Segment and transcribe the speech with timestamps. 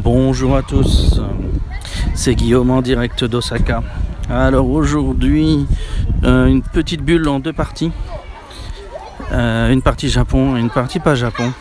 [0.00, 1.20] Bonjour à tous,
[2.14, 3.82] c'est Guillaume en direct d'Osaka.
[4.30, 5.66] Alors aujourd'hui,
[6.22, 7.90] euh, une petite bulle en deux parties.
[9.32, 11.52] Euh, une partie Japon et une partie pas Japon.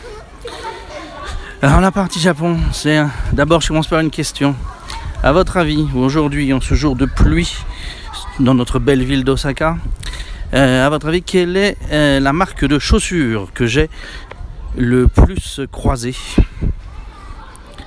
[1.63, 3.00] Alors la partie Japon, c'est
[3.34, 4.54] d'abord je commence par une question.
[5.23, 7.57] À votre avis, aujourd'hui, en ce jour de pluie
[8.39, 9.77] dans notre belle ville d'Osaka,
[10.54, 11.75] euh, à votre avis, quelle est
[12.19, 13.89] la marque de chaussures que j'ai
[14.77, 16.13] le plus croisée?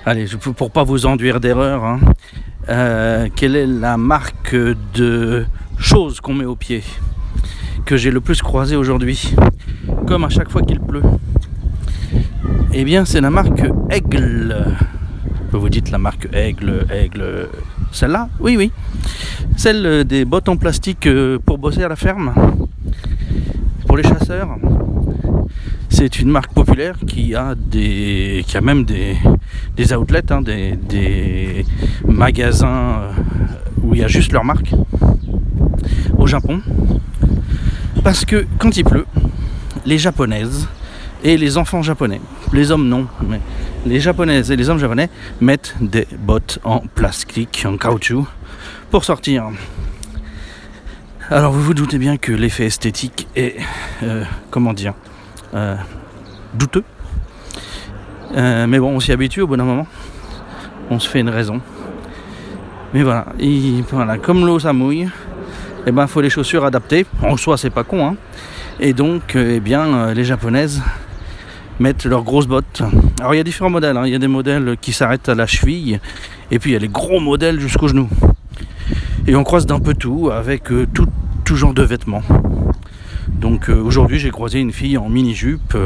[0.05, 0.27] Allez,
[0.57, 2.01] pour pas vous enduire d'erreur, hein,
[2.69, 4.55] euh, quelle est la marque
[4.95, 5.45] de
[5.79, 6.83] choses qu'on met au pied
[7.85, 9.35] que j'ai le plus croisé aujourd'hui,
[10.07, 11.03] comme à chaque fois qu'il pleut?
[12.73, 14.65] Eh bien, c'est la marque Aigle.
[15.53, 17.49] Vous dites la marque Aigle, Aigle,
[17.91, 18.29] celle-là?
[18.39, 18.71] Oui, oui.
[19.57, 22.33] Celle des bottes en plastique euh, pour bosser à la ferme,
[23.87, 24.57] pour les chasseurs.
[26.03, 29.19] C'est une marque populaire qui a des, qui a même des,
[29.95, 31.67] outlets, hein, des,
[32.07, 33.13] magasins euh,
[33.83, 34.71] où il y a juste leur marque
[36.17, 36.63] au Japon.
[38.03, 39.05] Parce que quand il pleut,
[39.85, 40.69] les japonaises
[41.23, 42.23] et les enfants japonais,
[42.55, 43.43] les hommes non, mais
[43.85, 45.11] les japonaises et les hommes japonais
[45.43, 48.27] mettent des bottes en plastique, en caoutchouc
[48.91, 49.51] pour sortir.
[51.29, 53.57] Alors vous vous doutez bien que l'effet esthétique est,
[54.03, 54.95] euh, comment dire,
[55.55, 55.77] euh,
[56.55, 56.85] douteux.
[58.37, 59.87] Euh, mais bon, on s'y habitue au d'un moment.
[60.91, 61.61] On se fait une raison.
[62.95, 65.09] Mais voilà, comme l'eau ça mouille, et
[65.87, 67.07] eh ben faut les chaussures adaptées.
[67.23, 68.17] En soi, c'est pas con, hein.
[68.81, 70.83] Et donc, euh, eh bien, les japonaises
[71.79, 72.83] mettent leurs grosses bottes.
[73.21, 73.97] Alors il y a différents modèles.
[73.97, 74.07] Hein.
[74.07, 76.01] Il y a des modèles qui s'arrêtent à la cheville,
[76.51, 78.09] et puis il y a les gros modèles jusqu'au genou.
[79.27, 81.07] Et on croise d'un peu tout avec tout,
[81.45, 82.23] tout, genre de vêtements.
[83.39, 85.77] Donc aujourd'hui, j'ai croisé une fille en mini jupe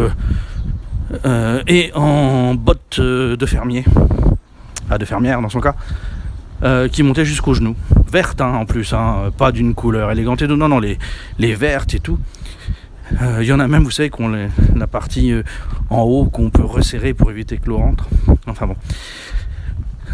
[1.24, 3.84] euh, et en bottes euh, de fermier,
[4.90, 5.74] ah, de fermière dans son cas,
[6.62, 7.76] euh, qui montait jusqu'aux genoux.
[8.10, 10.98] Verte hein, en plus, hein, pas d'une couleur élégante et non, non, les,
[11.38, 12.18] les vertes et tout.
[13.20, 15.34] Il y en a même, vous savez, qu'on la partie
[15.90, 18.08] en haut qu'on peut resserrer pour éviter que l'eau rentre.
[18.46, 18.76] Enfin bon.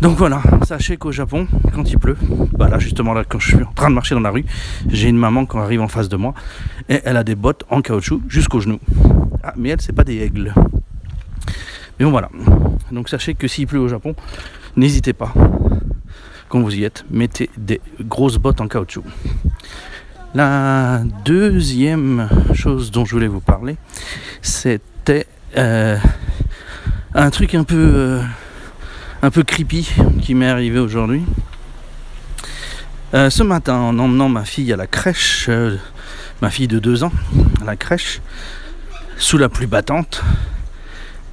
[0.01, 2.17] Donc voilà, sachez qu'au Japon, quand il pleut,
[2.53, 4.47] bah là justement là quand je suis en train de marcher dans la rue,
[4.89, 6.33] j'ai une maman qui arrive en face de moi
[6.89, 8.81] et elle a des bottes en caoutchouc jusqu'aux genoux.
[9.43, 10.55] Ah mais elle c'est pas des aigles.
[11.99, 12.31] Mais bon voilà.
[12.91, 14.15] Donc sachez que s'il pleut au Japon,
[14.75, 15.35] n'hésitez pas.
[16.49, 19.05] Quand vous y êtes, mettez des grosses bottes en caoutchouc.
[20.35, 23.77] La deuxième chose dont je voulais vous parler,
[24.41, 25.27] c'était
[25.59, 25.99] euh,
[27.15, 28.23] un truc un peu, euh,
[29.23, 29.91] un peu creepy
[30.23, 31.23] qui m'est arrivé aujourd'hui.
[33.13, 35.51] Euh, ce matin, en emmenant ma fille à la crèche,
[36.41, 37.13] ma fille de 2 ans,
[37.61, 38.21] à la crèche,
[39.17, 40.23] sous la pluie battante,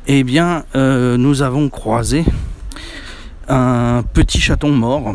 [0.08, 2.26] eh bien, euh, nous avons croisé
[3.48, 5.14] un petit chaton mort,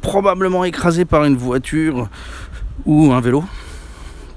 [0.00, 2.08] probablement écrasé par une voiture
[2.84, 3.44] ou un vélo,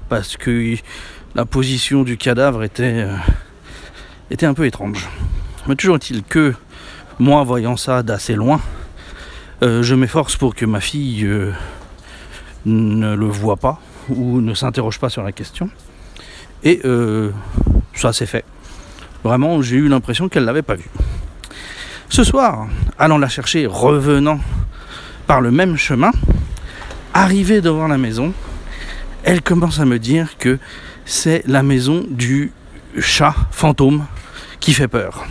[0.08, 0.76] parce que
[1.34, 3.16] la position du cadavre était, euh,
[4.30, 5.08] était un peu étrange.
[5.66, 6.54] Mais toujours est-il que,
[7.18, 8.60] moi, voyant ça d'assez loin,
[9.62, 11.28] euh, je m'efforce pour que ma fille
[12.64, 15.70] ne le voit pas ou ne s'interroge pas sur la question.
[16.62, 16.80] Et
[17.94, 18.44] ça s'est fait.
[19.24, 20.88] Vraiment, j'ai eu l'impression qu'elle ne l'avait pas vu.
[22.08, 22.68] Ce soir,
[22.98, 24.38] allant la chercher, revenant
[25.26, 26.12] par le même chemin,
[27.12, 28.32] arrivée devant la maison,
[29.24, 30.58] elle commence à me dire que
[31.04, 32.52] c'est la maison du
[33.00, 34.06] chat fantôme
[34.60, 35.26] qui fait peur.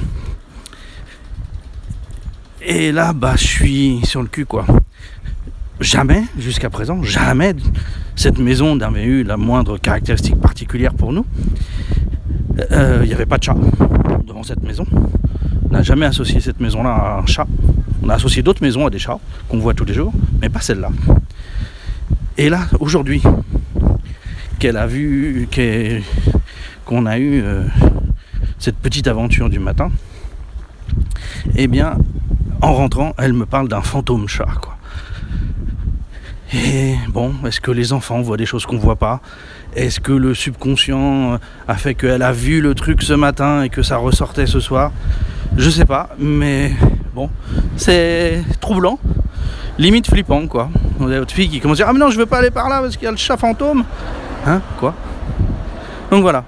[2.68, 4.66] Et là, bah, je suis sur le cul, quoi.
[5.80, 7.54] Jamais, jusqu'à présent, jamais
[8.16, 11.28] cette maison n'avait eu la moindre caractéristique particulière pour nous.
[12.72, 13.56] Euh, il n'y avait pas de chat
[14.26, 14.84] devant cette maison.
[15.70, 17.46] On n'a jamais associé cette maison-là à un chat.
[18.02, 20.12] On a associé d'autres maisons à des chats qu'on voit tous les jours,
[20.42, 20.90] mais pas celle-là.
[22.36, 23.22] Et là, aujourd'hui,
[24.58, 25.48] qu'elle a vu,
[26.84, 27.64] qu'on a eu euh,
[28.58, 29.92] cette petite aventure du matin,
[31.56, 31.98] eh bien,
[32.62, 34.76] en rentrant, elle me parle d'un fantôme chat, quoi.
[36.54, 39.20] Et bon, est-ce que les enfants voient des choses qu'on voit pas?
[39.76, 41.38] Est-ce que le subconscient
[41.68, 44.92] a fait qu'elle a vu le truc ce matin et que ça ressortait ce soir?
[45.58, 46.74] Je sais pas, mais
[47.14, 47.30] bon,
[47.76, 49.00] c'est troublant,
[49.78, 50.70] limite flippant quoi.
[51.00, 52.52] On a votre fille qui commence à dire Ah mais non, je veux pas aller
[52.52, 53.84] par là parce qu'il y a le chat fantôme.
[54.46, 54.94] Hein Quoi?
[56.12, 56.46] Donc voilà.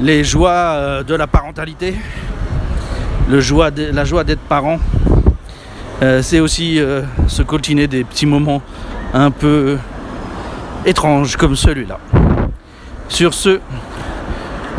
[0.00, 1.94] Les joies euh, de la parentalité,
[3.30, 4.78] la joie d'être parent
[6.02, 8.62] euh, c'est aussi euh, se coltiner des petits moments
[9.12, 9.76] un peu
[10.86, 11.98] étranges comme celui-là.
[13.08, 13.60] Sur ce,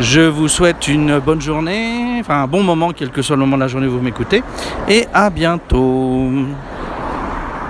[0.00, 3.56] Je vous souhaite une bonne journée, enfin un bon moment, quel que soit le moment
[3.56, 4.42] de la journée où vous m'écoutez,
[4.88, 6.28] et à bientôt.